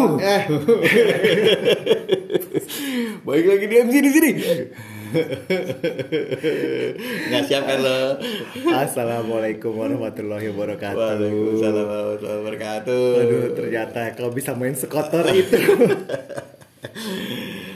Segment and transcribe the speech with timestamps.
[0.00, 0.16] Uh.
[0.18, 0.42] Eh,
[3.20, 4.30] Baik lagi di MC di sini.
[7.28, 8.16] Nggak siap kan lo?
[8.72, 10.96] Assalamualaikum warahmatullahi wabarakatuh.
[10.96, 13.04] Waalaikumsalam warahmatullahi wabarakatuh.
[13.18, 15.58] Aduh, ternyata kau bisa main sekotor itu.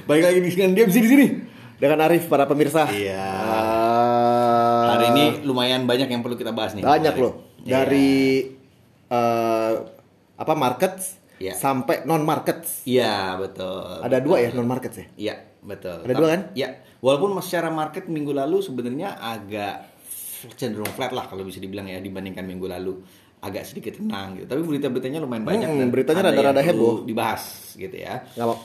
[0.04, 1.26] Baik lagi di sini di MC di sini.
[1.74, 2.86] Dengan Arif para pemirsa.
[2.86, 3.18] Iya.
[3.20, 6.86] Ah, Hari ini lumayan banyak yang perlu kita bahas nih.
[6.86, 7.44] banyak loh.
[7.60, 8.46] Dari
[9.10, 9.72] eh,
[10.34, 10.96] apa market
[11.42, 11.54] Iya.
[11.54, 12.62] sampai non market.
[12.86, 14.00] Iya betul.
[14.06, 15.06] Ada dua ya non market ya.
[15.18, 15.34] Iya
[15.64, 16.06] betul.
[16.06, 16.40] Ada dua kan?
[16.54, 16.68] Iya.
[17.02, 19.92] Walaupun secara market minggu lalu sebenarnya agak
[20.54, 23.00] cenderung flat lah kalau bisa dibilang ya dibandingkan minggu lalu
[23.44, 24.48] agak sedikit tenang gitu.
[24.48, 25.68] Tapi berita-beritanya lumayan banyak.
[25.68, 27.04] Hmm, dan beritanya ada rada-rada heboh.
[27.04, 28.24] Dibahas gitu ya.
[28.40, 28.56] Mau.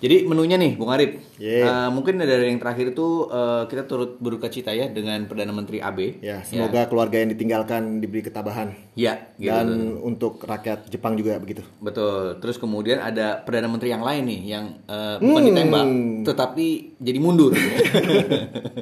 [0.00, 1.20] Jadi menunya nih, Bung Arif.
[1.36, 1.68] Yeah.
[1.68, 5.76] Eh, mungkin dari yang terakhir itu eh, kita turut berduka cita ya dengan Perdana Menteri
[5.78, 6.24] AB.
[6.24, 8.72] Ya, semoga keluarga yang ditinggalkan diberi ketabahan.
[8.96, 9.52] Ya, gitu.
[9.52, 9.68] Dan
[10.00, 11.60] untuk rakyat Jepang juga begitu.
[11.78, 12.40] Betul.
[12.40, 15.20] Terus kemudian ada perdana menteri yang lain nih yang Hmm.
[15.20, 15.86] bukan ditembak,
[16.26, 17.52] tetapi jadi mundur.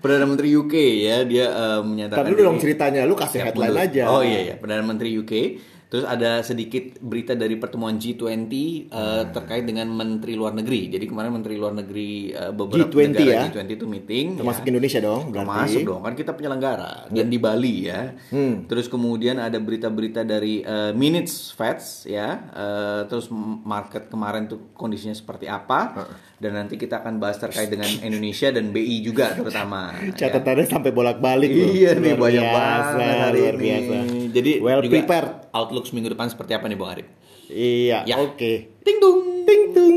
[0.00, 2.24] perdana menteri UK ya dia eh, menyatakan.
[2.24, 3.86] Tadi dulu dong ceritanya, lu kasih siap headline mundur.
[3.88, 4.02] aja.
[4.08, 5.32] Oh iya iya, perdana menteri UK.
[5.92, 9.28] Terus ada sedikit berita dari pertemuan G20 eh, Hmm.
[9.28, 10.88] terkait dengan menteri luar negeri.
[10.88, 13.42] Jadi kemarin menteri luar negeri eh, beberapa G20 negara ya?
[13.52, 14.26] G20 itu meeting.
[14.40, 14.68] Termasuk ya.
[14.72, 15.44] Indonesia dong, berarti.
[15.44, 18.16] Termasuk dong, kan kita penyelenggara dan di Bali ya.
[18.32, 18.64] Hmm.
[18.64, 22.40] Terus kemudian ada berita-berita dari eh, minutes Feds ya.
[22.48, 23.28] Eh, terus
[23.60, 26.08] market kemarin tuh kondisinya seperti apa?
[26.40, 29.92] Dan nanti kita akan bahas terkait dengan Indonesia dan BI juga terutama.
[30.08, 30.24] ya.
[30.24, 31.68] Catatannya sampai bolak-balik loh.
[31.68, 33.60] Iya nih banyak biasa, banget hari luar ini.
[33.60, 33.94] biasa.
[34.32, 35.30] Jadi well juga prepared.
[35.52, 37.06] Outlook seminggu depan seperti apa nih Bang Arif?
[37.46, 38.16] Iya, Ya.
[38.18, 38.52] oke.
[38.80, 39.44] Ting dung.
[39.44, 39.96] Ting tung.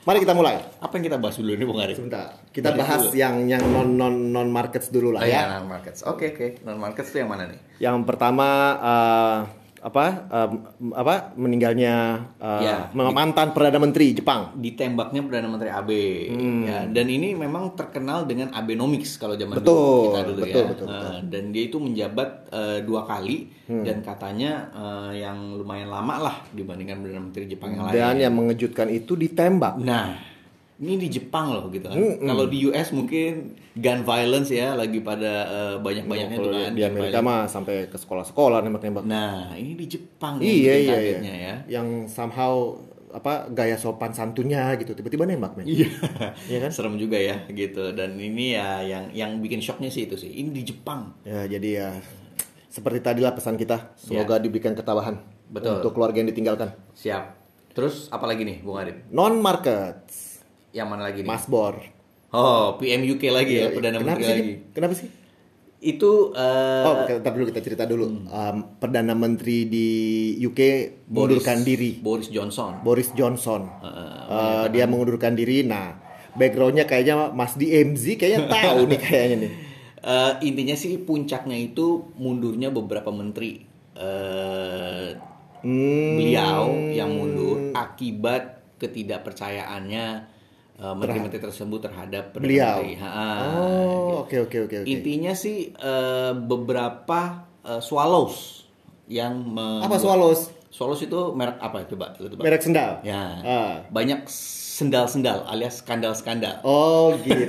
[0.00, 0.56] Mari kita mulai.
[0.78, 1.96] Apa yang kita bahas dulu nih Bang Arif?
[1.96, 2.28] Sebentar.
[2.48, 3.14] Kita Dari bahas dulu.
[3.14, 5.42] yang yang non non non markets dulu lah Oh, ya.
[5.44, 6.00] ya, non markets.
[6.02, 7.58] Oke oke, non markets itu yang mana nih?
[7.78, 8.46] Yang pertama
[8.78, 9.36] eh,
[9.80, 10.50] apa eh,
[10.92, 11.94] apa meninggalnya
[12.36, 12.76] eh, Ya.
[12.92, 14.52] mantan perdana menteri Jepang.
[14.54, 15.90] ditembaknya perdana menteri AB
[16.28, 16.62] Hmm.
[16.62, 20.68] ya dan ini memang terkenal dengan Abenomics kalau zaman Betul, dulu kita dulu betul, ya
[20.68, 21.14] betul, Eh, betul.
[21.28, 23.84] dan dia itu menjabat eh, dua kali Hmm.
[23.84, 28.34] dan katanya eh, yang lumayan lama lah dibandingkan perdana menteri Jepang yang lain Dan yang
[28.34, 29.76] mengejutkan itu ditembak.
[29.78, 30.16] nah
[30.78, 34.98] ini di Jepang loh gitu kan Hmm, kalau di US mungkin gun violence ya lagi
[35.00, 39.02] pada eh, banyak-banyaknya tuh kan di Amerika mah sampai ke sekolah-sekolah nembak-nembak.
[39.02, 40.92] nah ini di Jepang Iya iya iya.
[40.92, 42.78] kagetnya ya Yang somehow
[43.08, 45.64] apa gaya sopan santunnya gitu tiba-tiba nembak men.
[45.64, 45.88] Iya,
[46.44, 46.70] Iya kan?
[46.70, 47.90] serem juga ya gitu.
[47.90, 50.28] Dan ini ya yang yang bikin shocknya sih itu sih.
[50.28, 51.16] Ini di Jepang.
[51.22, 51.88] Ya jadi ya
[52.68, 55.24] seperti tadilah pesan kita, semoga diberikan ketabahan Ya.
[55.50, 55.80] Betul.
[55.80, 56.76] untuk keluarga yang ditinggalkan.
[56.92, 57.32] Siap.
[57.72, 59.00] Terus apa lagi nih, Bung Arif?
[59.08, 60.27] Non markets,
[60.78, 61.28] Yang mana lagi nih?
[61.28, 61.74] Masbor.
[62.28, 64.34] Oh, PM UK lagi ya, perdana Iya, Kenapa menteri sih?
[64.36, 64.52] lagi.
[64.70, 65.08] Kenapa sih?
[65.78, 68.06] Itu eh, Oh, kita dulu kita cerita dulu.
[68.06, 68.26] Hmm.
[68.28, 69.88] Um, perdana menteri di
[70.38, 70.60] UK
[71.08, 71.98] mengundurkan diri.
[71.98, 72.78] Boris Johnson.
[72.80, 73.66] Boris Johnson.
[73.82, 75.64] Eh, Uh, dia mengundurkan diri.
[75.64, 75.96] Nah,
[76.34, 79.52] backgroundnya kayaknya Mas DMZ kayaknya tahu nih kayaknya nih.
[79.98, 83.64] Eh, intinya sih puncaknya itu mundurnya beberapa menteri.
[83.96, 85.08] Eh,
[85.58, 90.06] Hmm, beliau yang mundur akibat ketidakpercayaannya
[90.78, 92.78] eh, menteri-menteri tersebut terhadap Beliau.
[93.58, 94.88] Oh, oke oke oke oke.
[94.88, 97.20] Intinya sih eh, beberapa
[97.62, 98.64] eh, swallows
[99.06, 100.54] yang me- Apa swallows?
[100.68, 102.38] Swallows itu merek apa coba tebak?
[102.38, 103.00] Merek sendal.
[103.02, 103.40] Ya.
[103.40, 103.74] Ah.
[103.88, 104.28] Banyak
[104.78, 106.62] sendal-sendal alias skandal-skandal.
[106.62, 107.42] Oh gitu.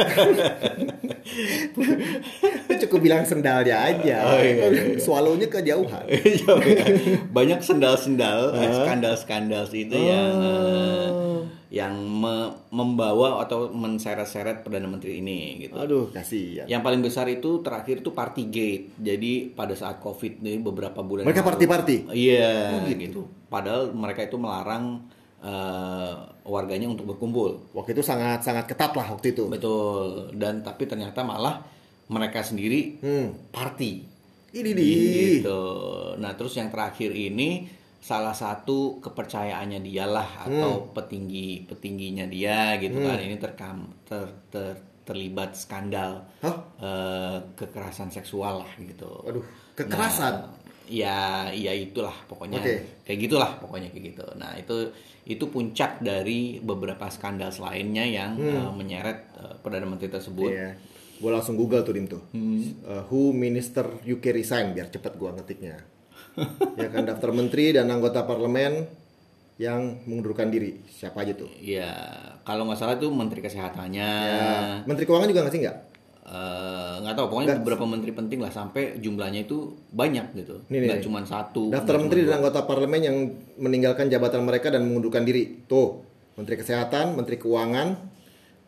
[2.79, 4.17] Cukup bilang sendalnya aja.
[4.25, 6.05] Oh, iya, iya, Swallownya kejauhan.
[6.09, 6.85] Iya, iya.
[7.29, 11.28] Banyak sendal-sendal, skandal-skandal itu yang eh,
[11.69, 15.77] yang me- membawa atau menseret-seret perdana menteri ini gitu.
[15.77, 16.65] Aduh, kasihan.
[16.65, 18.89] Yang paling besar itu terakhir itu Partygate.
[18.97, 22.09] Jadi pada saat Covid nih beberapa bulan Mereka party-party?
[22.09, 23.29] Iya, gitu.
[23.47, 25.05] Padahal mereka itu melarang
[25.39, 26.13] eh,
[26.43, 27.71] warganya untuk berkumpul.
[27.71, 29.45] Waktu itu sangat sangat ketat lah waktu itu.
[29.47, 30.33] Betul.
[30.35, 31.63] Dan tapi ternyata malah
[32.09, 33.29] mereka sendiri Hmm.
[33.53, 34.03] party.
[34.49, 34.89] Ini di.
[35.39, 35.61] Gitu.
[36.17, 37.69] Nah, terus yang terakhir ini
[37.99, 45.57] salah satu kepercayaannya dialah atau petinggi petingginya dia gitu kan ini terkam ter, ter- terlibat
[45.57, 46.57] skandal Hah?
[46.77, 49.09] eh, kekerasan seksual lah gitu.
[49.25, 49.41] Aduh,
[49.73, 50.33] kekerasan.
[50.37, 50.53] Nah,
[50.85, 53.01] ya, ya itulah pokoknya Oke.
[53.09, 54.25] kayak gitulah pokoknya kayak gitu.
[54.37, 54.93] Nah itu
[55.25, 60.49] itu puncak dari beberapa skandal lainnya yang eh, menyeret eh, perdana menteri tersebut.
[60.53, 60.77] Iya.
[61.19, 62.23] Gue langsung Google tuh Dim tuh.
[62.31, 65.98] Uh, who Minister UK resign biar cepet gua ngetiknya.
[66.79, 68.85] Ya kan daftar menteri dan anggota parlemen
[69.59, 70.79] yang mengundurkan diri.
[70.87, 71.51] Siapa aja tuh?
[71.59, 71.91] Ya
[72.47, 74.09] kalau nggak salah itu menteri kesehatannya.
[74.09, 74.47] Ya,
[74.87, 75.79] menteri keuangan juga nggak sih nggak?
[76.29, 81.01] eh, nggak tahu pokoknya beberapa menteri penting lah sampai jumlahnya itu banyak gitu Nih, nggak
[81.01, 83.17] cuma satu Daftar menteri dan anggota parlemen yang
[83.57, 85.65] meninggalkan jabatan mereka dan mengundurkan diri.
[85.65, 86.05] Tuh,
[86.37, 87.97] Menteri Kesehatan, Menteri Keuangan,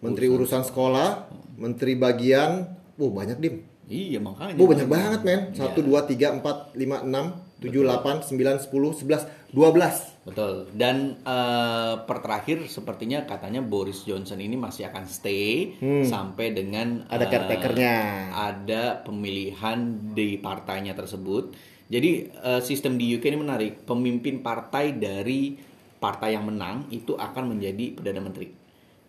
[0.01, 2.65] Menteri Urusan Sekolah, Menteri Bagian.
[2.97, 3.55] Wah, banyak dim.
[3.91, 5.41] iya makanya Wah, banyak banget men.
[5.53, 10.11] 1, 2, 3, 4, 5, 6, 7, 8, 9, 10, 11, 12.
[10.25, 10.65] Betul.
[10.73, 17.13] Dan eh, per terakhir sepertinya katanya Boris Johnson ini masih akan stay sampai dengan Hmm.
[17.13, 17.95] Ada eh, caretakernya.
[18.33, 19.77] Ada pemilihan
[20.17, 21.53] di partainya tersebut.
[21.85, 23.85] Jadi eh, sistem di UK ini menarik.
[23.85, 25.53] Pemimpin partai dari
[26.01, 28.49] partai yang menang itu akan menjadi perdana menteri.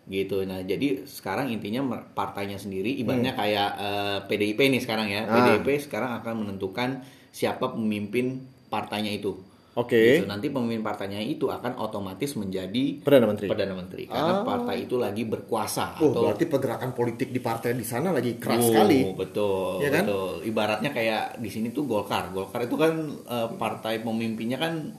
[0.03, 0.45] Gitu.
[0.45, 5.25] Nah, jadi sekarang intinya partainya sendiri ibaratnya kayak eh, PDIP nih sekarang ya.
[5.25, 5.33] Hmm.
[5.33, 5.35] Ah.
[5.41, 7.01] PDIP sekarang akan menentukan
[7.33, 8.37] siapa pemimpin
[8.69, 9.33] partainya itu.
[9.73, 10.21] Oke.
[10.21, 10.29] Gitu.
[10.29, 13.49] Nanti pemimpin partainya itu akan otomatis menjadi Perdana Menteri.
[13.49, 17.81] perdana menteri karena partai itu lagi berkuasa Oh, atau berarti pergerakan politik di partai di
[17.81, 19.01] sana lagi keras Oh, sekali.
[19.11, 20.05] betul, Ya kan?
[20.05, 20.45] betul.
[20.45, 22.29] Ibaratnya kayak di sini tuh Golkar.
[22.29, 22.93] Golkar itu kan
[23.25, 24.93] eh, partai pemimpinnya kan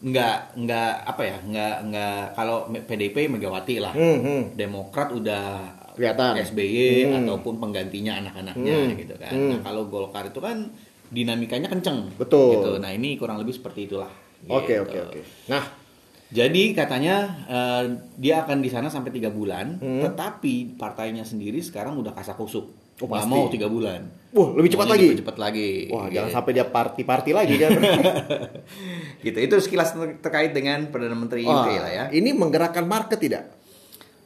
[0.00, 3.90] nggak nggak apa ya nggak nggak kalau PDP Megawati lah.
[3.90, 4.42] Hmm, hmm.
[4.54, 5.44] Demokrat udah
[5.92, 6.38] Kelihatan.
[6.40, 7.26] SBY Hmm.
[7.26, 8.94] ataupun penggantinya anak-anaknya Hmm.
[8.96, 9.30] gitu kan.
[9.30, 9.50] Hmm.
[9.50, 10.70] Nah kalau Golkar itu kan
[11.12, 12.08] dinamikanya kenceng.
[12.16, 12.56] Betul.
[12.56, 12.70] Gitu.
[12.78, 14.08] Nah ini kurang lebih seperti itulah.
[14.44, 14.82] Oke, Gitu.
[14.82, 15.20] oke, oke.
[15.46, 15.64] Nah,
[16.32, 17.84] Jadi katanya eh,
[18.16, 20.00] dia akan di sana sampai tiga bulan, Hmm.
[20.00, 22.72] tetapi partainya sendiri sekarang udah kasak kusuk.
[22.96, 23.28] Oh, Nggak pasti.
[23.28, 24.00] mau tiga bulan.
[24.32, 25.12] wah, lebih cepat lagi.
[25.12, 25.70] Cepet-cepet lagi.
[25.86, 26.16] Wah, Gitu.
[26.16, 27.70] jangan sampai dia party-party lagi kan.
[29.20, 29.38] gitu.
[29.38, 32.04] Itu sekilas ter- terkait dengan perdana menteri Wah, UK lah ya.
[32.08, 33.44] Ini menggerakkan market tidak?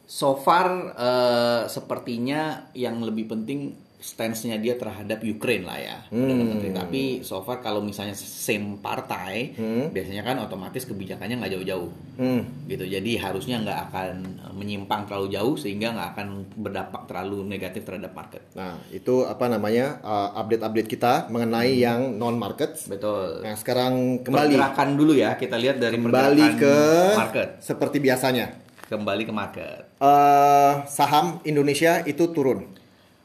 [0.07, 5.97] So far eh, sepertinya yang lebih penting stance-nya dia terhadap Ukraine lah ya.
[6.07, 6.61] Hmm.
[6.63, 9.89] Tapi so far kalau misalnya same partai, Hmm.
[9.89, 11.91] biasanya kan otomatis kebijakannya nggak jauh-jauh.
[12.17, 12.41] Hmm.
[12.65, 14.09] gitu jadi harusnya nggak akan
[14.51, 16.27] menyimpang terlalu jauh sehingga nggak akan
[16.57, 20.01] berdampak terlalu negatif terhadap market Nah, itu apa namanya?
[20.01, 21.79] uh, update-update kita mengenai Hmm.
[21.79, 22.85] yang non markets.
[22.87, 26.75] betul Nah, sekarang kembali pergerakan dulu ya kita lihat dari kembali ke
[27.15, 28.65] market seperti biasanya.
[28.87, 32.76] kembali ke market Eh, saham Indonesia itu turun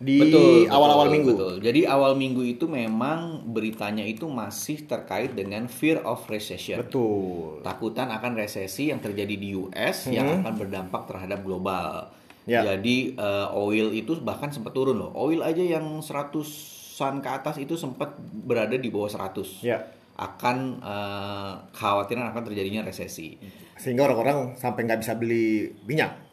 [0.02, 1.30] di Betul, awal-awal betul, minggu.
[1.32, 1.54] betul.
[1.62, 6.82] Jadi awal minggu itu memang beritanya itu masih terkait dengan fear of recession.
[6.82, 7.62] Betul.
[7.62, 12.10] Takutan akan resesi yang terjadi di US yang akan berdampak terhadap global.
[12.10, 12.50] Hmm.
[12.50, 12.66] Ya.
[12.66, 15.14] Jadi eh, oil itu bahkan sempat turun loh.
[15.14, 19.62] Oil aja yang 100-an ke atas itu sempat berada di bawah 100.
[19.62, 19.86] Ya.
[20.18, 23.38] Akan eh, khawatiran akan terjadinya resesi.
[23.78, 26.31] Sehingga orang-orang sampai nggak bisa beli minyak.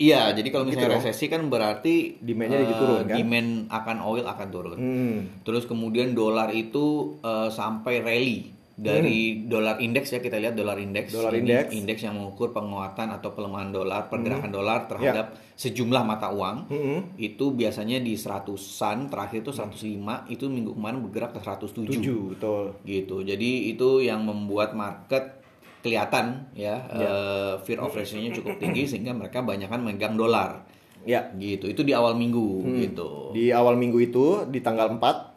[0.00, 3.16] Iya, jadi kalau misalnya Gitu resesi kan berarti Demand-nya jadi eh, turun, kan?
[3.20, 4.78] Demand akan oil akan turun.
[4.80, 5.16] Hmm.
[5.44, 11.12] Terus kemudian dolar itu eh, sampai rally dari dolar indeks ya kita lihat dolar indeks.
[11.12, 11.16] Hmm.
[11.20, 11.68] Dolar Ini indeks.
[11.68, 11.78] Hmm.
[11.84, 16.56] indeks yang mengukur penguatan atau pelemahan dolar, pergerakan dolar terhadap sejumlah mata uang.
[16.72, 16.98] Hmm.
[17.20, 21.92] Itu biasanya di 100-an, terakhir itu 105, itu minggu kemarin bergerak ke 107.
[22.00, 22.64] Tujuh, betul.
[22.88, 23.16] Gitu.
[23.20, 25.39] Jadi itu yang membuat market
[25.80, 30.64] kelihatan ya, eh, fear of recession-nya cukup tinggi sehingga mereka banyakkan megang dolar.
[31.02, 31.32] Ya.
[31.32, 31.64] Gitu.
[31.66, 32.76] Itu di awal minggu Hmm.
[32.78, 33.32] gitu.
[33.32, 35.32] Di awal minggu itu di tanggal 4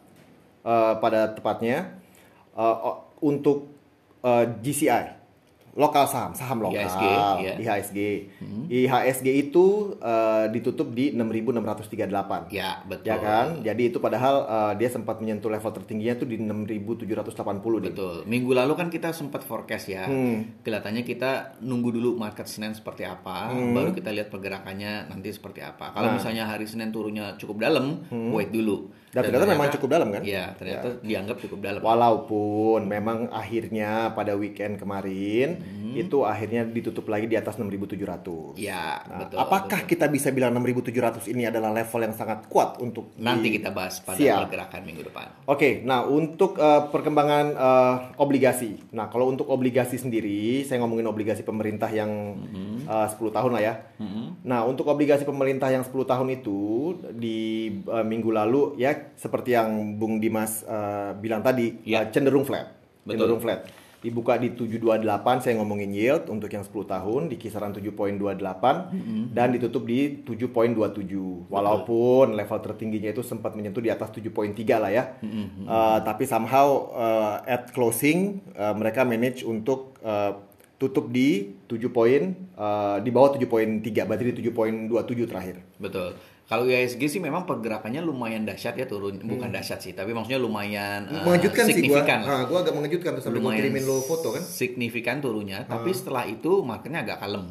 [0.62, 1.96] eh, pada tepatnya
[2.54, 3.72] eh, o- untuk
[4.20, 5.23] eh, GCI
[5.74, 7.04] lokal saham, saham lokal IHSG,
[7.42, 7.54] ya.
[7.58, 8.00] IHSG.
[8.70, 9.66] IHSG itu
[9.98, 12.54] eh, ditutup di 6638.
[12.54, 13.10] Ya, betul.
[13.10, 13.62] Ya kan?
[13.62, 17.10] Jadi itu padahal eh, dia sempat menyentuh level tertingginya tuh di 6780
[17.84, 17.90] nih.
[17.90, 18.16] Betul.
[18.26, 20.06] Minggu lalu kan kita sempat forecast ya.
[20.06, 20.62] Hmm.
[20.62, 25.90] Kelihatannya kita nunggu dulu market Senin seperti apa, baru kita lihat pergerakannya nanti seperti apa.
[25.90, 26.16] Kalau Nah.
[26.16, 28.94] misalnya hari Senin turunnya cukup dalam, wait dulu.
[29.14, 29.16] Hmm.
[29.16, 30.22] Dan ternyata memang cukup dalam, kan?
[30.22, 31.80] Iya, ternyata dianggap cukup dalam.
[31.80, 35.62] Walaupun memang akhirnya pada weekend kemarin
[35.94, 38.58] itu akhirnya ditutup lagi di atas 6700.
[38.58, 39.38] Iya, Nah, betul.
[39.38, 40.90] apakah kita bisa bilang 6700
[41.28, 44.50] ini adalah level yang sangat kuat untuk nanti di- kita bahas pada Siap.
[44.50, 45.30] pergerakan minggu depan.
[45.46, 48.90] Oke, nah untuk eh, perkembangan eh, obligasi.
[48.92, 52.42] Nah, kalau untuk obligasi sendiri, saya ngomongin obligasi pemerintah yang
[52.84, 53.74] eh, 10 tahun lah ya.
[54.44, 56.60] Nah, untuk obligasi pemerintah yang 10 tahun itu
[57.14, 57.38] di
[57.78, 62.02] eh, minggu lalu ya seperti yang Bung Dimas eh, bilang tadi Ya.
[62.02, 62.72] eh, cenderung flat.
[63.02, 63.12] Betul.
[63.18, 63.62] Cenderung flat.
[64.00, 65.00] Dibuka di 728
[65.40, 68.92] saya ngomongin yield untuk yang 10 tahun di kisaran 7.28
[69.32, 71.48] dan ditutup di 7.27.
[71.48, 75.04] Walaupun level tertingginya itu sempat menyentuh di atas 7.3 lah ya.
[75.24, 80.36] Eh, tapi somehow eh, at closing eh, mereka manage untuk eh,
[80.76, 83.48] tutup di 7 poin eh, di bawah 7.3
[84.04, 84.92] berarti di 7.27
[85.26, 85.56] terakhir.
[85.78, 86.12] Betul.
[86.44, 91.06] Kalau IHSG sih memang pergerakannya lumayan dahsyat ya turun, bukan dahsyat sih, tapi maksudnya lumayan
[91.06, 91.24] eh, Hmm.
[91.26, 92.04] mengejutkan sih gua.
[92.04, 92.20] signifikan.
[92.22, 92.30] lah.
[92.30, 94.44] Ah, gua agak mengejutkan terus sampai gua kirimin lo foto kan.
[94.44, 97.48] signifikan turunnya tapi setelah itu marketnya agak kalem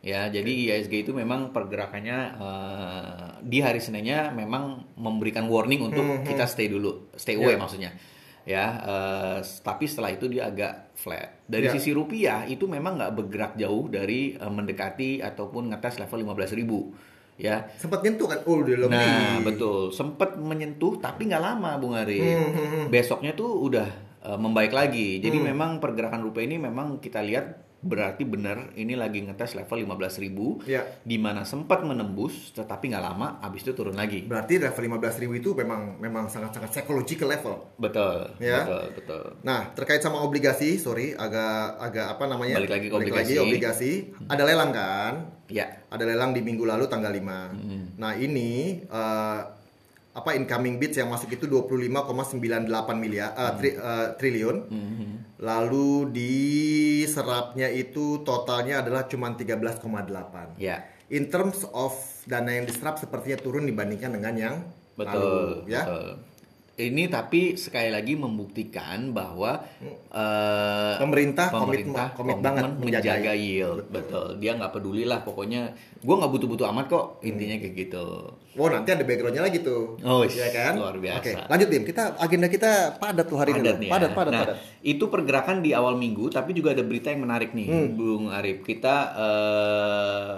[0.00, 3.10] Ya, jadi IISG itu memang pergerakannya eh,
[3.42, 7.58] di hari Seninnya memang memberikan warning untuk kita stay dulu, stay away Ya.
[7.58, 7.90] maksudnya.
[8.44, 11.40] Ya, eh, tapi setelah itu dia agak flat.
[11.42, 11.72] Dari Ya.
[11.72, 16.92] sisi rupiah itu memang nggak bergerak jauh dari eh, mendekati ataupun ngetes level 15.000
[17.40, 17.66] ya.
[17.78, 18.40] Sempat nyentuh kan?
[18.46, 18.94] Oh, udah lebih.
[18.94, 19.90] Nah, betul.
[19.90, 22.20] Sempat menyentuh tapi nggak lama, Bung Ari.
[22.88, 23.88] Besoknya tuh udah
[24.22, 25.18] eh, membaik lagi.
[25.18, 30.64] Jadi memang pergerakan rupiah ini memang kita lihat berarti benar ini lagi ngetes level 15.000
[30.64, 30.80] Ya.
[31.00, 34.24] di mana sempat menembus tetapi nggak lama habis itu turun lagi.
[34.24, 37.54] Berarti level 15.000 itu memang memang sangat-sangat psychological level.
[37.76, 38.32] Betul.
[38.40, 38.64] Ya.
[38.64, 39.24] Betul, betul.
[39.42, 42.56] Nah, terkait sama obligasi, sorry, agak agak apa namanya?
[42.56, 43.34] Balik lagi ke obligasi.
[43.36, 43.92] obligasi.
[44.24, 45.12] Ada lelang kan?
[45.46, 45.84] Ya.
[45.86, 47.52] Ada lelang di minggu lalu tanggal 5.
[47.94, 49.40] Nah, ini eh,
[50.14, 54.56] apa incoming bids yang masuk itu 25,98 miliar eh, tri- eh, triliun.
[55.44, 60.56] Lalu diserapnya itu totalnya adalah cuma 13,8.
[60.56, 60.88] Ya.
[61.12, 61.92] In terms of
[62.24, 64.56] dana yang diserap sepertinya turun dibandingkan dengan yang
[64.96, 65.84] Betul, lalu, ya.
[65.84, 66.06] betul.
[66.76, 69.62] Ini tapi sekali lagi membuktikan bahwa
[70.10, 74.26] eh, Pemerintah pemerintah komit- komit banget menjaga menjaga yield, betul.
[74.36, 78.06] Dia nggak peduli lah, pokoknya gue nggak butuh-butuh amat kok intinya kayak gitu.
[78.54, 80.74] Oh nanti ada backgroundnya lagi tuh, Oh, ya kan?
[80.76, 81.18] luar biasa.
[81.20, 81.82] Oke, lanjut Dim.
[81.84, 83.58] Kita agenda kita padat tuh hari ini.
[83.60, 83.78] Padat loh.
[83.78, 84.16] nih Padat, ya.
[84.16, 84.56] padat, nah, padat.
[84.80, 87.88] itu pergerakan di awal minggu, tapi juga ada berita yang menarik nih, Hmm.
[87.92, 88.62] Bung Arif.
[88.62, 90.34] Kita eh,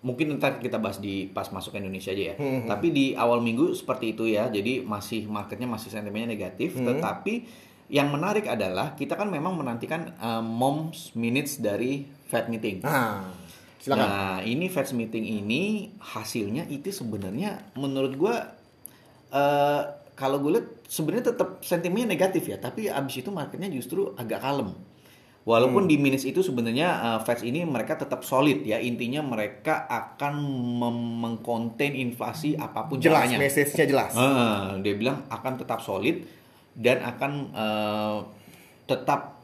[0.00, 2.34] mungkin ntar kita bahas di pas masuk Indonesia aja ya.
[2.40, 4.48] Hmm, Tapi di awal minggu seperti itu ya.
[4.48, 6.88] Jadi masih marketnya masih sentimennya negatif, Hmm.
[6.88, 7.44] tetapi
[7.90, 12.80] yang menarik adalah kita kan memang menantikan eh, moms minutes dari Fed meeting.
[12.80, 13.28] Nah,
[13.76, 14.06] silakan.
[14.06, 18.34] Nah, ini Fed meeting ini hasilnya itu sebenarnya menurut gua
[19.30, 19.82] eh
[20.14, 24.76] kalau gue lihat sebenarnya tetap sentimennya negatif ya, tapi abis itu marketnya justru agak kalem.
[25.40, 25.90] Walaupun Hmm.
[25.90, 30.36] di minus itu sebenarnya eh, Fed ini mereka tetap solid ya, intinya mereka akan
[31.18, 33.38] mengkonten inflasi apa pun jelas, caranya.
[33.38, 34.12] message-nya jelas.
[34.12, 36.22] Ah, dia bilang akan tetap solid
[36.72, 38.18] dan akan eh,
[38.86, 39.40] tetap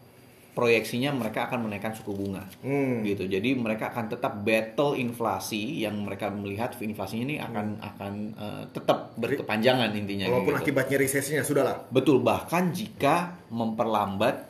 [0.52, 3.00] proyeksinya mereka akan menaikkan suku bunga Hmm.
[3.02, 8.62] gitu jadi mereka akan tetap battle inflasi yang mereka melihat inflasinya ini akan akan eh,
[8.70, 10.62] tetap berkepanjangan intinya Walaupun gitu.
[10.62, 11.76] akibatnya resesinya sudah lah.
[11.86, 14.45] betul bahkan jika memperlambat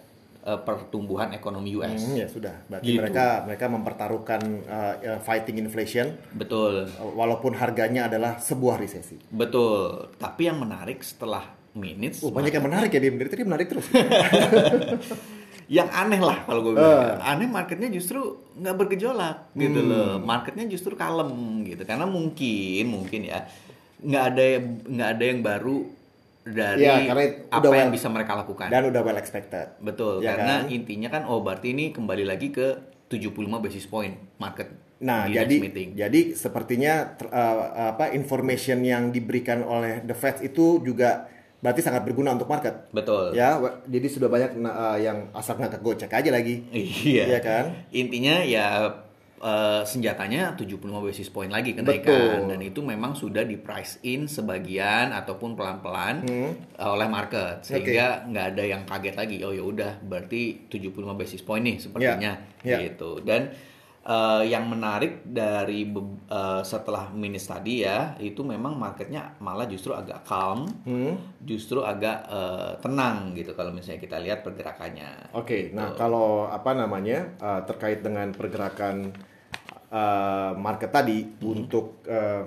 [0.47, 2.55] eh, pertumbuhan ekonomi US Hmm, ya sudah.
[2.65, 2.97] Berarti Gitu.
[2.97, 9.19] mereka mereka mempertaruhkan uh, uh, fighting inflation betul uh, walaupun harganya adalah sebuah resesi.
[9.29, 11.43] betul tapi yang menarik setelah
[11.75, 13.03] minutes Oh, banyak yang menarik ya.
[13.03, 13.85] Dari tadi menarik terus.
[15.67, 18.23] yang aneh lah kalau gue bilang aneh marketnya justru
[18.55, 21.26] nggak bergejolak gitu loh marketnya justru kalem
[21.67, 23.43] gitu karena mungkin mungkin ya
[23.99, 24.45] nggak ada
[24.87, 25.76] nggak ada yang baru
[26.47, 29.67] dari Ya, karena apa udah yang well- bisa mereka lakukan Dan udah well expected.
[29.79, 30.71] betul Ya karena kan?
[30.71, 32.67] intinya kan oh berarti ini kembali lagi ke
[33.07, 37.57] 75 basis point market Nah, di jadi meeting jadi sepertinya uh,
[37.93, 42.88] apa information yang diberikan oleh the Fed itu juga berarti sangat berguna untuk market.
[42.91, 46.65] betul Ya, jadi sudah banyak uh, yang asal nggak gocek aja lagi.
[46.71, 47.29] Iya.
[47.29, 47.65] Iya kan?
[47.91, 48.88] Intinya ya
[49.38, 51.85] eh, senjatanya 75 basis point lagi Betul.
[52.00, 56.52] kenaikan dan itu memang sudah di price in sebagian ataupun pelan-pelan Hmm.
[56.57, 59.37] eh, oleh market sehingga nggak ada yang kaget lagi.
[59.40, 62.81] Oh ya udah berarti 75 basis point nih sepertinya Ya.
[62.81, 63.21] gitu.
[63.21, 63.52] Dan
[64.07, 65.83] eh, yang menarik dari
[66.31, 71.19] eh, setelah minus tadi ya itu memang marketnya malah justru agak calm, Hmm.
[71.43, 75.35] justru agak eh, tenang gitu kalau misalnya kita lihat pergerakannya.
[75.35, 79.11] Oke, nah kalau apa namanya uh, terkait dengan pergerakan
[79.91, 82.47] uh, market tadi untuk uh,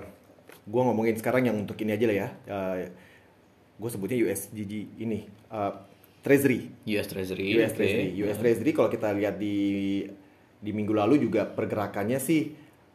[0.64, 2.28] gue ngomongin sekarang yang untuk ini aja lah ya,
[3.80, 5.72] gue sebutnya USGG ini uh,
[6.20, 7.76] Treasury, US Treasury, US oke.
[7.80, 10.04] Treasury, US Treasury kalau kita lihat di
[10.60, 12.52] di minggu lalu juga pergerakannya sih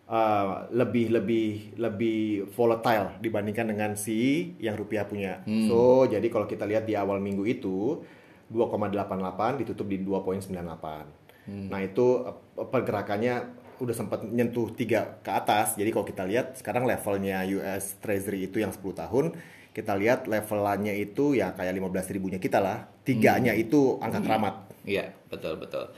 [0.09, 5.41] uh, lebih lebih lebih volatile dibandingkan dengan si yang rupiah punya.
[5.43, 5.65] Hmm.
[5.69, 8.05] So jadi kalau kita lihat di awal minggu itu
[8.53, 11.49] 2,88 ditutup di 2,98.
[11.49, 11.67] Hmm.
[11.73, 15.75] Nah itu uh, pergerakannya udah sempat nyentuh tiga ke atas.
[15.75, 19.35] Jadi kalau kita lihat sekarang levelnya US Treasury itu yang 10 tahun,
[19.75, 22.87] kita lihat levelannya itu ya kayak 15 ribunya kita lah.
[23.03, 24.55] Tiganya itu angka keramat.
[24.87, 25.91] Iya, betul betul.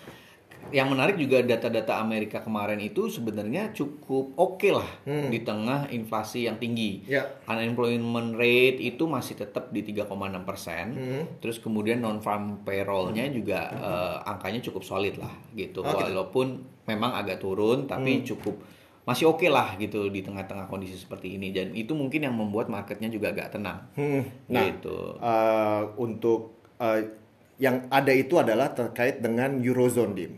[0.70, 6.58] Yang menarik juga data-data Amerika kemarin itu sebenarnya cukup oke lah di tengah inflasi yang
[6.58, 7.04] tinggi.
[7.06, 7.24] Ya.
[7.48, 10.10] Unemployment rate itu masih tetap di 3,6
[10.44, 10.86] persen.
[11.40, 15.82] Terus kemudian non farm payroll-nya juga eh, angkanya cukup solid lah gitu.
[15.82, 16.08] Oke.
[16.08, 16.48] Walaupun
[16.86, 18.56] memang agak turun, tapi cukup
[19.04, 21.56] masih oke lah gitu di tengah-tengah kondisi seperti ini.
[21.56, 23.88] Dan itu mungkin yang membuat marketnya juga agak tenang.
[23.96, 25.16] Hmm, Nah, gitu.
[25.16, 27.02] eh, untuk eh,
[27.58, 30.34] yang ada itu adalah terkait dengan eurozone dim.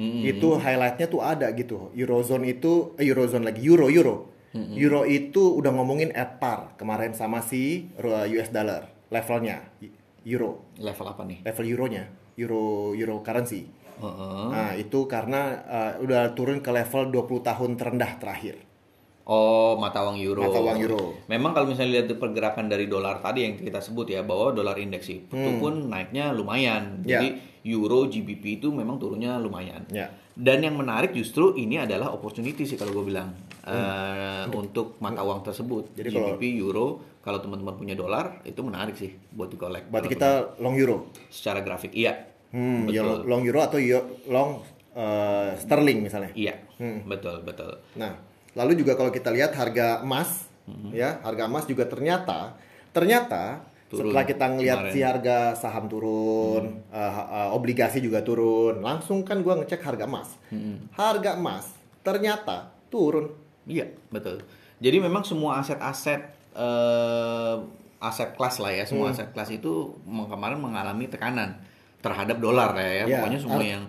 [0.00, 1.94] Itu highlightnya tuh ada gitu.
[1.94, 4.34] Eurozone itu eh, Eurozone lagi Euro Euro.
[4.54, 9.66] Euro itu udah ngomongin at par kemarin sama si uh, US dollar levelnya
[10.22, 11.42] Euro Level apa nih?
[11.42, 12.04] level euronya
[12.38, 13.66] Euro Euro currency.
[13.94, 14.46] Heeh.
[14.50, 18.58] Nah, itu karena uh, udah turun ke level 20 tahun terendah terakhir.
[19.24, 20.44] Oh, mata uang euro.
[20.44, 21.02] Mata uang euro.
[21.30, 25.08] Memang kalau misalnya lihat pergerakan dari dolar tadi yang kita sebut ya bahwa dolar indeks
[25.08, 27.00] itu pun naiknya lumayan.
[27.00, 27.08] Hmm.
[27.08, 27.22] Ya.
[27.64, 29.88] Euro GBP itu memang turunnya lumayan.
[29.88, 30.12] Ya.
[30.30, 33.32] Dan yang menarik justru ini adalah opportunity sih kalau gue bilang
[33.64, 35.88] eh, untuk mata uang tersebut.
[35.88, 35.96] Hmm.
[35.96, 36.86] Jadi kalau- GBP euro
[37.24, 39.88] kalau teman-teman punya dolar itu menarik sih buat di collect.
[39.88, 41.08] Berarti kita long euro.
[41.32, 42.28] secara grafik iya.
[42.52, 43.18] Hmm, ya betul.
[43.26, 43.80] long euro atau
[44.28, 44.60] long
[44.92, 46.30] uh, sterling misalnya.
[46.36, 46.54] Iya.
[46.76, 47.08] Hmm.
[47.08, 47.80] Betul, betul.
[47.96, 48.12] Nah,
[48.52, 50.92] lalu juga kalau kita lihat harga emas, Hmm.
[50.92, 52.56] ya harga emas juga ternyata
[52.88, 53.60] ternyata
[53.94, 56.92] Turun setelah kita ngelihat si harga saham turun, Hmm.
[56.92, 60.34] uh, uh, obligasi juga turun, langsung kan gua ngecek harga emas.
[60.50, 60.90] Hmm.
[60.92, 61.70] Harga emas
[62.02, 63.30] ternyata turun.
[63.64, 64.42] Iya, betul.
[64.76, 66.20] Jadi memang semua aset-aset
[66.52, 67.56] eh,
[67.98, 69.14] aset kelas lah ya, semua Hmm.
[69.16, 71.56] aset kelas itu kemarin mengalami tekanan
[71.98, 72.84] terhadap dolar ya.
[72.84, 73.04] ya.
[73.08, 73.82] Ya, Pokoknya semua yang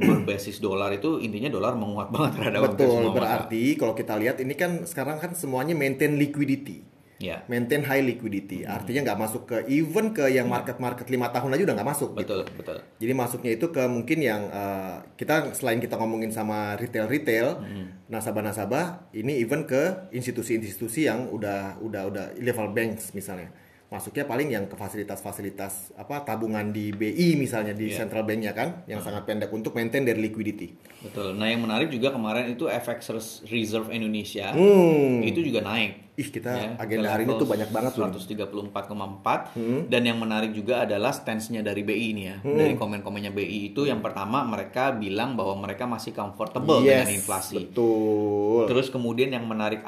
[0.00, 4.56] berbasis dolar itu intinya dolar menguat banget terhadap Betul, semua berarti kalau kita lihat ini
[4.56, 6.80] kan sekarang kan semuanya maintain liquidity.
[7.20, 8.64] Ya, Maintain high liquidity.
[8.64, 8.80] Hmm.
[8.80, 12.10] Artinya nggak masuk ke even ke yang market-market lima tahun aja udah nggak masuk.
[12.16, 12.40] gitu.
[12.40, 12.76] betul, betul.
[12.96, 17.60] Jadi masuknya itu ke mungkin yang uh, kita selain kita ngomongin sama retail-retail,
[18.08, 23.52] nasabah-nasabah, ini even ke institusi-institusi yang udah udah udah level banks misalnya.
[23.90, 28.00] Masuknya paling yang ke fasilitas-fasilitas apa tabungan di BI misalnya di Iya.
[28.00, 30.78] central banknya kan, yang sangat pendek untuk maintain their liquidity.
[31.02, 31.34] Betul.
[31.34, 33.10] Nah, yang menarik juga kemarin itu FX
[33.44, 35.26] Reserve Indonesia Hmm.
[35.26, 36.09] itu juga naik.
[36.20, 38.04] Ih kita Ya, agenda hari ini tuh banyak banget tuh.
[38.04, 39.88] 134,4 Hmm.
[39.88, 42.36] dan yang menarik juga adalah stance-nya dari BI ini ya.
[42.42, 47.56] Dari komen-komennya BI itu yang pertama mereka bilang bahwa mereka masih comfortable Yes, dengan inflasi.
[47.62, 48.68] Betul.
[48.68, 49.80] Terus kemudian yang menarik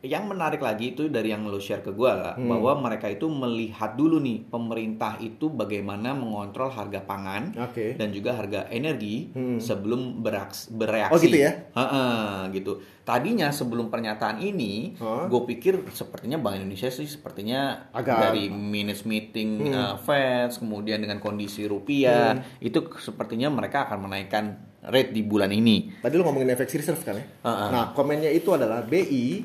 [0.00, 2.48] yang menarik lagi itu dari yang lo share ke gua lah Hmm.
[2.48, 7.92] bahwa mereka itu melihat dulu nih pemerintah itu bagaimana mengontrol harga pangan Oke.
[7.94, 9.60] dan juga harga energi Hmm.
[9.60, 11.12] sebelum beraks- bereaksi.
[11.12, 11.52] Oh, gitu ya?
[11.70, 12.24] Heeh,
[12.54, 12.80] gitu.
[13.04, 15.28] Tadinya sebelum pernyataan ini, Hah?
[15.28, 19.76] gue pikir sepertinya Bank Indonesia sih sepertinya Agak- dari minutes meeting Hmm.
[19.76, 26.00] uh, Fed, kemudian dengan kondisi rupiah, itu sepertinya mereka akan menaikkan rate di bulan ini.
[26.00, 27.24] Tadi lu ngomongin FX reserve kan ya?
[27.42, 27.68] Uh-uh.
[27.70, 29.44] Nah, komennya itu adalah BI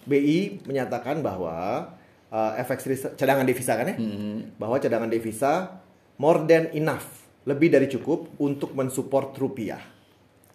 [0.00, 1.86] BI menyatakan bahwa
[2.26, 3.96] uh, FX reserve cadangan devisa kan ya?
[3.96, 4.50] Hmm.
[4.56, 5.78] Bahwa cadangan devisa
[6.16, 7.06] more than enough,
[7.44, 9.78] lebih dari cukup untuk mensupport rupiah.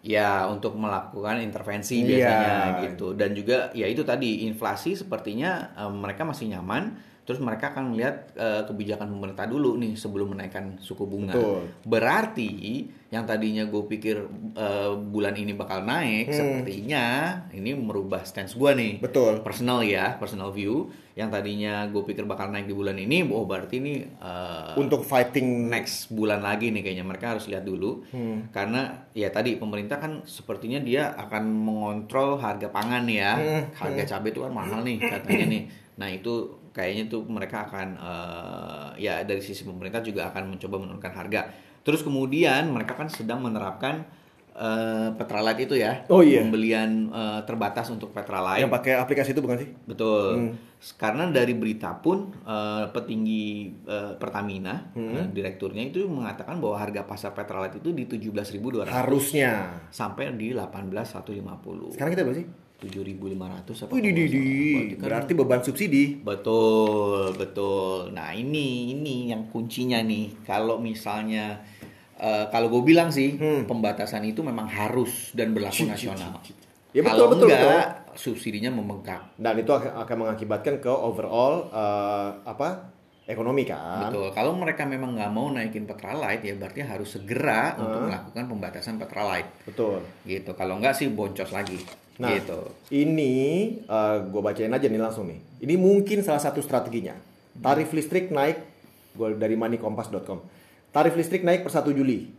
[0.06, 2.06] Ya, untuk melakukan intervensi Iya.
[2.06, 2.54] biasanya
[2.86, 3.10] gitu.
[3.12, 6.94] Dan juga ya itu tadi inflasi sepertinya eh, mereka masih nyaman.
[7.26, 11.34] Terus mereka akan melihat eh, kebijakan pemerintah dulu nih sebelum menaikkan suku bunga.
[11.34, 11.66] Betul.
[11.82, 12.50] Berarti
[13.08, 14.16] yang tadinya gue pikir
[14.54, 16.38] eh, bulan ini bakal naik, Hmm.
[16.62, 17.04] sepertinya
[17.50, 18.92] ini merubah stance gue nih.
[19.02, 19.42] Betul.
[19.42, 20.94] Personal ya, personal view.
[21.16, 25.72] Yang tadinya gue pikir bakal naik di bulan ini, oh berarti ini eh, Untuk fighting
[25.72, 27.08] next bulan lagi nih kayaknya.
[27.08, 28.04] Mereka harus lihat dulu.
[28.12, 28.52] Hmm.
[28.52, 33.32] karena ya tadi pemerintah kan sepertinya dia akan mengontrol harga pangan ya.
[33.40, 35.62] Hmm, harga cabai itu kan mahal nih katanya nih.
[35.96, 41.12] Nah itu kayaknya tuh mereka akan eh, ya dari sisi pemerintah juga akan mencoba menurunkan
[41.16, 41.40] harga.
[41.80, 44.04] Terus kemudian mereka kan sedang menerapkan
[44.56, 46.40] eh, Petralite itu ya Oh, iya.
[46.40, 49.68] pembelian eh, terbatas untuk Petralite yang pakai aplikasi itu bukan sih?
[49.84, 50.24] Betul.
[50.34, 50.52] Hmm.
[50.92, 53.44] Karena dari berita pun eh, petinggi
[53.82, 55.12] eh, Pertamina, Hmm.
[55.14, 59.52] eh, direkturnya itu mengatakan bahwa harga pasar Petrolite itu di 17.200 Harusnya.
[59.88, 61.92] sampai di 18.150.
[61.92, 62.48] Sekarang kita berapa sih?
[62.76, 63.40] 7.500
[63.82, 63.90] apa?
[63.90, 64.44] Wih, di, di, di.
[64.96, 66.20] Berarti beban subsidi.
[66.20, 68.12] Betul, betul.
[68.12, 70.44] Nah ini ini yang kuncinya nih.
[70.44, 71.64] Kalau misalnya
[72.16, 73.64] eh, kalau gue bilang sih Hmm.
[73.64, 76.40] pembatasan itu memang harus dan berlaku Cik, nasional.
[76.90, 79.20] Ya, betul, kalau betul, enggak, subsidinya membengkak.
[79.36, 82.94] Dan itu akan mengakibatkan ke overall eh, apa?
[83.26, 84.06] Ekonomi kan.
[84.06, 84.30] Betul.
[84.30, 88.08] Kalau mereka memang nggak mau naikin Petralite ya berarti harus segera untuk Hmm.
[88.08, 89.50] melakukan pembatasan Petralite.
[89.66, 89.98] Betul.
[90.22, 90.50] Gitu.
[90.52, 91.82] Kalau nggak sih boncos lagi.
[92.16, 92.64] Nah, gitu.
[92.88, 93.76] ini
[94.24, 95.36] gue bacain aja nih langsung nih.
[95.60, 97.12] Ini mungkin salah satu strateginya.
[97.56, 98.56] Tarif listrik naik,
[99.12, 100.40] gue dari moneykompas.com.
[100.96, 102.32] Tarif listrik naik per 1 Juli.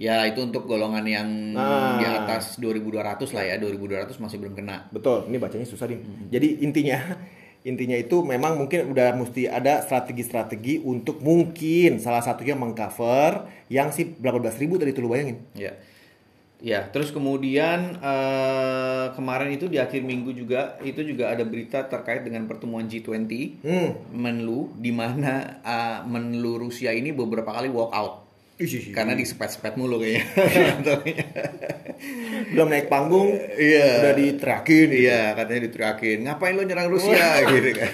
[0.00, 2.00] Ya itu untuk golongan yang Nah.
[2.00, 3.60] di atas 2200 lah ya.
[3.60, 4.88] 2200 masih belum kena.
[4.88, 6.00] Betul, ini bacanya susah nih.
[6.32, 6.96] Jadi intinya,
[7.68, 14.16] intinya itu memang mungkin udah mesti ada strategi-strategi untuk mungkin salah satunya mengcover yang si
[14.16, 15.44] 18.000 tadi tuh lu bayangin.
[15.52, 15.76] Ya.
[16.64, 22.24] Ya, terus kemudian eh, kemarin itu di akhir minggu juga itu juga ada berita terkait
[22.24, 23.28] dengan pertemuan G20
[23.60, 28.14] Hmm, Menlu di mana eh, Menlu Rusia ini beberapa kali walk out.
[28.94, 30.24] Karena disepet-sepet mulu kayaknya.
[32.48, 33.86] belum naik panggung, Iya.
[34.00, 34.86] udah diteriakin.
[34.88, 35.04] gitu.
[35.04, 37.90] Iya, katanya diteriakin, ngapain lo nyerang Rusia gitu kan.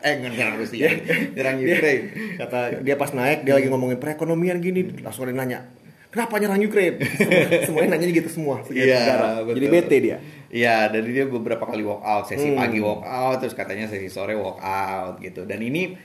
[0.00, 0.88] eh, nyerang Rusia,
[1.30, 2.04] nyerang Ukraine.
[2.36, 5.68] Kata dia pas naik, dia lagi ngomongin perekonomian gini, langsung ada nanya,
[6.14, 7.02] kenapa nyerang Ukraine?
[7.18, 8.62] Semua- Semuanya nanya gitu semua.
[8.64, 9.42] Iya.
[9.44, 10.16] Jadi bete dia.
[10.48, 12.56] Iya, dan dia beberapa kali walk out, sesi Hmm.
[12.56, 15.42] pagi walk out, terus katanya sesi sore walk out gitu.
[15.42, 15.98] Dan ini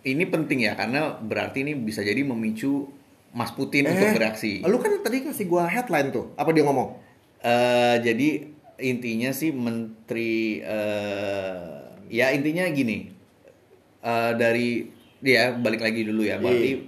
[0.00, 2.86] ini penting ya karena berarti ini bisa jadi memicu
[3.34, 4.62] Mas Putin untuk bereaksi.
[4.62, 6.30] Lu kan tadi kasih gua headline tuh.
[6.34, 6.94] Apa dia ngomong?
[7.38, 8.46] Eh, jadi
[8.78, 11.58] intinya sih menteri eh,
[12.08, 13.12] ya intinya gini
[13.98, 14.86] Eh, dari
[15.18, 16.86] dia balik lagi dulu ya berarti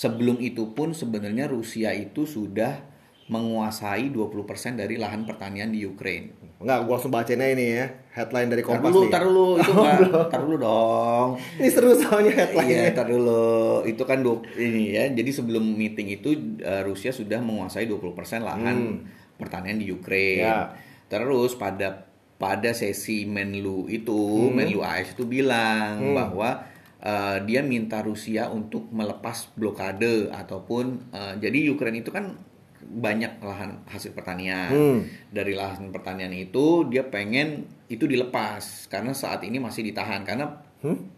[0.00, 2.88] sebelum itu pun sebenarnya Rusia itu sudah
[3.28, 4.32] menguasai 20%
[4.74, 6.34] dari lahan pertanian di Ukraine.
[6.58, 7.86] Enggak, gua langsung bacain aja ini ya.
[8.10, 9.12] Headline dari Kompas dulu, nih.
[9.12, 11.28] tar dulu, itu nggak- tar dulu dong.
[11.56, 13.46] Ini seru soalnya headline Iya, tar dulu.
[13.84, 15.04] Itu kan du- ini ya.
[15.06, 20.42] Jadi sebelum meeting itu eh, Rusia sudah menguasai 20% lahan pertanian di Ukraine.
[20.42, 20.74] Ya.
[21.06, 24.16] Terus pada pada sesi Menlu itu,
[24.50, 26.66] Menlu AS itu bilang bahwa
[27.00, 32.36] eh, dia minta Rusia untuk melepas blokade ataupun eh, jadi Ukraine itu kan
[32.80, 34.72] banyak lahan hasil pertanian.
[34.72, 35.00] Hmm.
[35.28, 40.64] Dari lahan pertanian itu dia pengen itu dilepas karena saat ini masih ditahan karena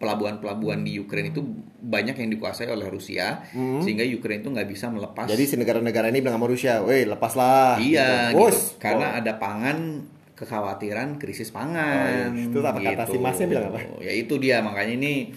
[0.02, 1.38] pelabuhan-pelabuhan di Ukraine itu
[1.78, 3.46] banyak yang dikuasai oleh Rusia
[3.78, 5.30] sehingga Ukraine itu nggak bisa melepas.
[5.30, 8.42] Jadi si negara-negara ini bilang sama Rusia, "Weh, lepaslah." iya, Gitu.
[8.42, 8.58] gitu.
[8.82, 10.02] Karena ada pangan
[10.34, 12.34] kekhawatiran krisis pangan.
[12.34, 12.50] Oh, iya.
[12.50, 13.78] Itu apa kata si Masnya bilang apa?
[14.02, 15.30] Ya itu dia makanya ini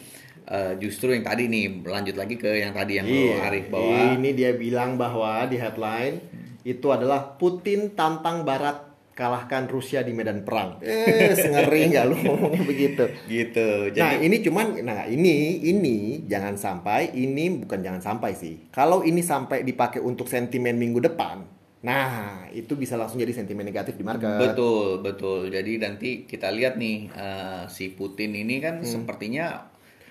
[0.47, 3.35] eh, justru yang tadi nih lanjut lagi ke yang tadi yang lo Iya.
[3.43, 6.17] Arif bahwa ini dia bilang bahwa di headline
[6.61, 8.81] itu adalah Putin tantang Barat
[9.11, 10.75] kalahkan Rusia di medan perang.
[10.81, 13.03] Eh, ngeri nggak lu ngomongnya begitu?
[13.25, 13.67] gitu.
[13.87, 18.67] Jadi nah ini cuman, nah ini ini jangan sampai ini bukan jangan sampai sih.
[18.69, 21.47] Kalau ini sampai dipakai untuk sentimen minggu depan,
[21.79, 24.35] nah itu bisa langsung jadi sentimen negatif di market.
[24.51, 25.47] Betul, betul.
[25.47, 28.89] Jadi nanti kita lihat nih eh, si Putin ini kan Hmm.
[28.89, 29.63] sepertinya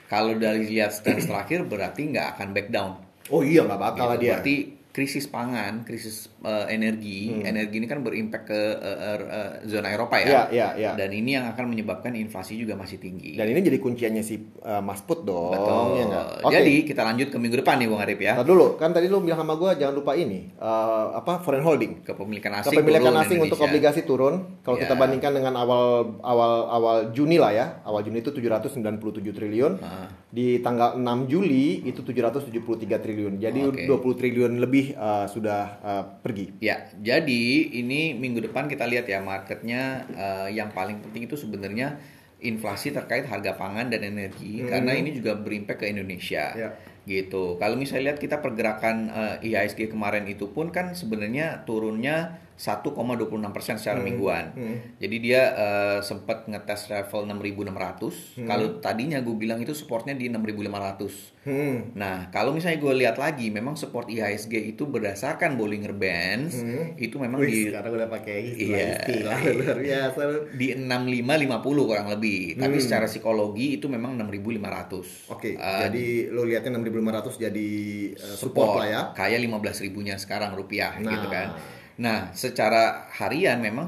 [0.06, 2.92] kalau dari lihat stance terakhir berarti nggak akan back down.
[3.32, 4.20] Oh iya nggak bakal Gitu.
[4.20, 4.30] dia.
[4.36, 4.54] Berarti
[4.94, 10.46] krisis pangan, krisis eh, energi, energi ini kan berimpact ke eh, eh, zona Eropa ya.
[10.52, 10.90] iya iya.
[10.94, 13.34] Dan ini yang akan menyebabkan inflasi juga masih tinggi.
[13.34, 15.50] Dan ini jadi kunciannya si uh, Mas Put dong.
[15.56, 16.04] Betul.
[16.04, 16.22] ya?
[16.44, 16.52] Oke.
[16.52, 18.36] Jadi kita lanjut ke minggu depan nih Bung Arif ya.
[18.36, 22.04] Ntar dulu, kan tadi lu bilang sama gue jangan lupa ini uh, apa foreign holding.
[22.04, 22.76] Kepemilikan asing.
[22.76, 24.34] Kepemilikan turun asing untuk obligasi turun.
[24.60, 24.90] Kalau Ya.
[24.90, 29.72] kita bandingkan dengan awal awal awal Juni lah ya, awal Juni itu 797 triliun.
[29.80, 30.10] Ah.
[30.28, 33.38] Di tanggal 6 Juli itu 773 triliun.
[33.38, 33.86] Jadi Oke.
[33.86, 36.04] 20 triliun lebih uh, sudah uh,
[36.34, 36.46] pergi.
[36.58, 41.96] Ya, jadi ini minggu depan kita lihat ya marketnya eh, yang paling penting itu sebenarnya
[42.42, 46.50] inflasi terkait harga pangan dan energi karena ini juga berimpact ke Indonesia.
[46.52, 46.70] Ya.
[47.06, 47.60] Gitu.
[47.60, 49.08] Kalau misalnya lihat kita pergerakan
[49.40, 53.34] eh, IHSG kemarin itu pun kan sebenarnya turunnya 1,26%
[53.76, 54.54] secara mingguan.
[54.96, 58.40] Jadi dia eh, sempat ngetes level 6.600.
[58.40, 61.34] Kalau tadinya gue bilang itu supportnya di 6.500.
[61.44, 61.92] Hmm.
[61.92, 66.56] Nah, kalau misalnya gue lihat lagi, memang support IHSG itu berdasarkan Bollinger Bands
[66.96, 68.86] itu memang Wih, di sekarang udah pakai Iya.
[68.96, 70.20] istilah luar biasa.
[70.52, 72.56] di 6550 kurang lebih.
[72.56, 75.28] Tapi secara psikologi itu memang 6500.
[75.28, 77.70] Oke, Eh, jadi lu lihatnya 6.500 jadi
[78.14, 79.00] uh, support, lah ya.
[79.12, 81.10] Kayak 15 ribunya sekarang rupiah Nah.
[81.10, 81.48] gitu kan.
[81.94, 83.86] Nah, secara harian memang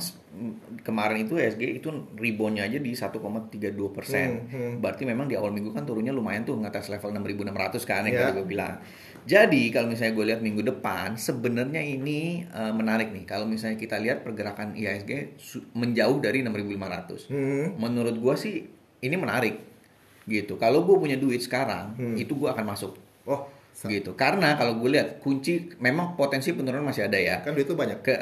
[0.82, 3.16] kemarin itu SG itu reboundnya aja di 1,32
[3.90, 4.46] persen.
[4.46, 8.14] Hmm, Berarti memang di awal minggu kan turunnya lumayan tuh ngetes level 6.600 kan yang
[8.14, 8.20] Ya.
[8.28, 8.76] tadi gue bilang.
[9.26, 13.24] Jadi kalau misalnya gue lihat minggu depan sebenarnya ini eh, menarik nih.
[13.24, 15.34] Kalau misalnya kita lihat pergerakan IHSG
[15.72, 17.26] menjauh dari 6.500.
[17.26, 17.74] Hmm.
[17.74, 18.54] Menurut gue sih
[19.00, 19.56] ini menarik
[20.24, 20.54] gitu.
[20.56, 22.92] Kalau gue punya duit sekarang itu gue akan masuk
[23.26, 23.42] Oh,
[23.84, 24.16] gitu.
[24.16, 27.44] Karena kalau gue lihat kunci memang potensi penurunan masih ada ya.
[27.44, 28.00] kan itu banyak.
[28.00, 28.16] Ke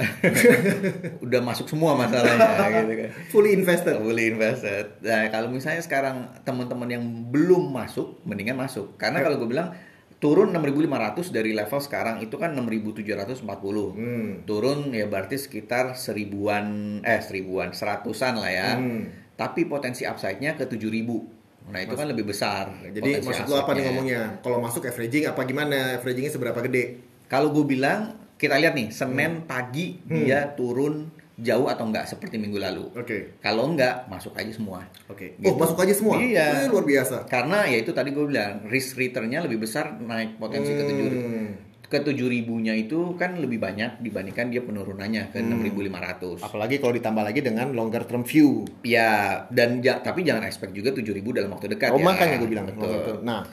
[1.24, 3.10] udah masuk semua masalahnya gitu kan.
[3.30, 3.94] Fully invested.
[4.02, 4.98] Fully invested.
[5.06, 8.98] Nah, kalau misalnya sekarang teman-teman yang belum masuk, mendingan masuk.
[8.98, 9.70] Karena kalau gue bilang
[10.18, 13.44] turun 6.500 dari level sekarang itu kan 6.740.
[13.44, 14.28] Hmm.
[14.48, 18.70] Turun ya berarti sekitar seribuan eh seribuan, seratusan lah ya.
[18.80, 19.06] Hmm.
[19.34, 21.33] Tapi potensi upside-nya ke 7.000.
[21.64, 22.68] Nah, itu kan lebih besar.
[22.84, 24.22] Jadi maksud lu apa nih ngomongnya?
[24.40, 25.96] Kalau masuk averaging apa gimana?
[25.96, 27.00] Averagingnya seberapa gede?
[27.26, 29.48] Kalau gue bilang kita lihat nih Senin Hmm.
[29.48, 32.94] pagi dia turun jauh atau enggak seperti minggu lalu.
[32.94, 33.40] Oke.
[33.40, 34.86] Kalau enggak masuk aja semua.
[35.08, 35.34] Oke.
[35.34, 35.50] Gitu.
[35.50, 36.14] Oh, masuk aja semua.
[36.20, 36.62] Iya.
[36.62, 37.16] Wih, luar biasa.
[37.26, 41.50] Karena ya itu tadi gue bilang risk returnnya lebih besar naik potensi ke tujuh Hmm.
[41.94, 45.46] Ke tujuh ribunya itu kan lebih banyak dibandingkan dia penurunannya ke Hmm.
[45.46, 46.42] enam ribu lima ratus.
[46.42, 48.66] Apalagi kalau ditambah lagi dengan longer term view.
[48.82, 49.10] Ya
[49.48, 51.88] dan ja- tapi jangan expect juga tujuh ribu dalam waktu dekat.
[51.88, 52.04] Oh, ya.
[52.04, 52.66] makanya gue bilang.
[52.66, 53.22] Betul.
[53.22, 53.46] Nah,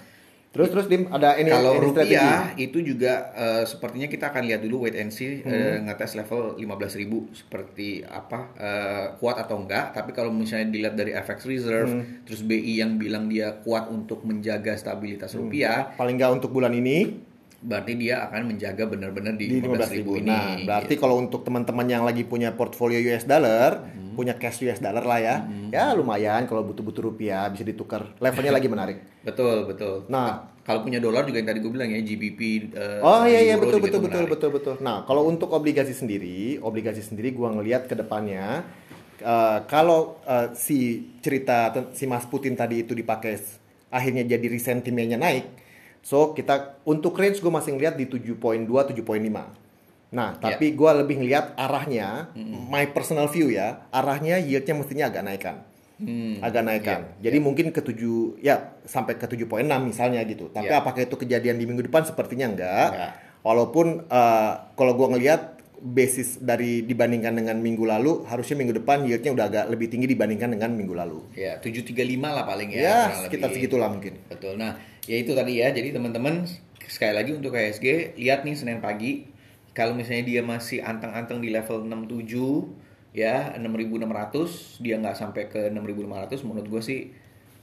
[0.52, 2.12] Terus terus Dim ada ini Kalau ini strategi?
[2.12, 5.48] rupiah itu juga eh, sepertinya kita akan lihat dulu wait and see Hmm.
[5.48, 9.96] eh, ngetes level 15.000 seperti apa eh, kuat atau enggak.
[9.96, 12.28] Tapi kalau misalnya dilihat dari FX reserve, Hmm.
[12.28, 15.48] terus BI yang bilang dia kuat untuk menjaga stabilitas Hmm.
[15.48, 17.24] rupiah, Paling nggak untuk bulan ini
[17.62, 20.28] berarti dia akan menjaga benar-benar di, di 15.000 15.000 ini.
[20.28, 24.18] Nah, berarti kalau untuk teman-teman yang lagi punya portfolio US dollar, Hmm.
[24.18, 25.36] punya cash US dollar lah ya.
[25.72, 28.12] Ya lumayan kalau butuh-butuh rupiah bisa ditukar.
[28.20, 28.98] Levelnya lagi menarik.
[29.24, 30.04] Betul, betul.
[30.12, 32.40] Nah, kalau punya dolar juga yang tadi gue bilang ya GBP
[32.74, 34.32] eh, Oh iya iya betul betul betul menarik.
[34.36, 34.76] betul betul.
[34.82, 38.62] Nah kalau untuk obligasi sendiri, obligasi sendiri gua ngelihat ke depannya
[39.18, 43.42] eh, kalau eh, si cerita si Mas Putin tadi itu dipakai
[43.90, 45.46] akhirnya jadi resentimennya naik,
[46.02, 48.38] so kita untuk range gue masih ngeliat di 7.2
[48.68, 49.62] 7.5.
[50.12, 52.36] Nah, tapi gua lebih ngelihat arahnya,
[52.68, 55.56] my personal view ya, arahnya yieldnya mestinya agak naikkan.
[56.04, 56.36] Hmm.
[56.44, 57.02] Agak naikkan.
[57.24, 59.48] Jadi mungkin ke 7 ya sampai ke 7.6
[59.88, 60.52] misalnya gitu.
[60.52, 60.84] Tapi Ya.
[60.84, 62.90] apakah itu kejadian di minggu depan sepertinya enggak.
[62.92, 63.12] Enggak.
[63.40, 69.34] Walaupun eh, kalau gua ngelihat basis dari dibandingkan dengan minggu lalu, harusnya minggu depan yieldnya
[69.34, 71.26] udah agak lebih tinggi dibandingkan dengan minggu lalu.
[71.34, 72.82] Ya, 735 lah paling ya.
[72.82, 73.58] Ya, sekitar lebih.
[73.58, 74.14] segitulah mungkin.
[74.30, 74.62] Betul.
[74.62, 74.78] Nah,
[75.10, 75.74] ya itu tadi ya.
[75.74, 76.46] Jadi teman-teman
[76.86, 79.26] sekali lagi untuk KSG lihat nih Senin pagi
[79.74, 86.48] kalau misalnya dia masih anteng-anteng di level 67 ya 6600 dia nggak sampai ke 6500
[86.48, 87.00] menurut gue sih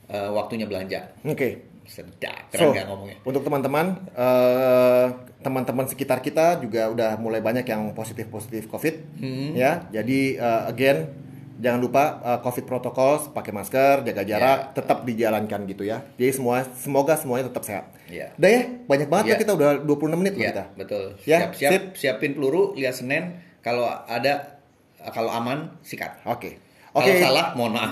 [0.08, 1.12] eh, waktunya belanja.
[1.24, 1.77] Oke.
[1.88, 3.16] Sedap, So, keren nggak ngomongnya?
[3.22, 5.06] untuk teman-teman, eh,
[5.38, 9.50] teman-teman sekitar kita juga udah mulai banyak yang positif-positif COVID, Hmm.
[9.54, 9.88] ya.
[9.88, 11.08] Jadi eh, again,
[11.56, 14.72] jangan lupa eh, COVID protokol, pakai masker, jaga jarak, Ya.
[14.74, 16.04] tetap dijalankan gitu ya.
[16.14, 17.88] Jadi semua, semoga semuanya tetap sehat.
[18.06, 18.30] Ya.
[18.34, 19.30] Udah ya, banyak banget Ya.
[19.30, 20.64] ya kita udah 26 menit loh Ya, kita.
[20.74, 21.04] betul.
[21.24, 21.82] Ya, Siap, siap, sip.
[21.96, 23.32] siapin peluru, lihat Senin.
[23.58, 24.60] Kalau ada,
[25.08, 26.20] kalau aman, sikat.
[26.24, 26.60] Oke.
[26.88, 27.20] Kalau Oke.
[27.20, 27.90] salah, mohon maaf.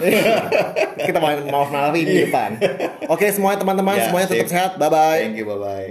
[1.06, 2.56] kita mau maaf maafin di depan.
[3.12, 4.70] Oke, semuanya teman-teman, Ya, semuanya tetap sehat.
[4.80, 5.20] Bye bye.
[5.20, 5.88] Thank you, bye-bye.